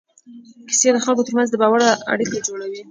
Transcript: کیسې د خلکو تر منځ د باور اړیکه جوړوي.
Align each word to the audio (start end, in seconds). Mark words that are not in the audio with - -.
کیسې 0.69 0.89
د 0.93 0.97
خلکو 1.05 1.25
تر 1.27 1.33
منځ 1.37 1.49
د 1.51 1.55
باور 1.61 1.81
اړیکه 2.13 2.37
جوړوي. 2.47 2.77